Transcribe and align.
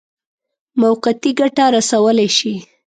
موقتي 0.81 1.31
ګټه 1.39 1.65
رسولای 1.75 2.29
شي. 2.37 2.53